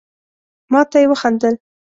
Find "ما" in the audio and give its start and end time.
0.71-0.81